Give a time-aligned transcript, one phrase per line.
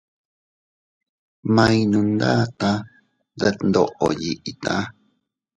[1.53, 2.69] Ma iynunata
[3.39, 4.73] detndoʼo yiʼita.